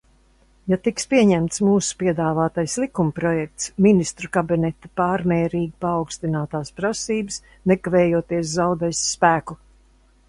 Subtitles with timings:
[0.71, 7.39] Ja tiks pieņemts mūsu piedāvātais likumprojekts, Ministru kabineta pārmērīgi paaugstinātās prasības
[7.75, 9.61] nekavējoties zaudēs spēku.